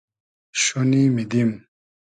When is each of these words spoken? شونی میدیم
شونی 0.61 1.09
میدیم 1.09 1.67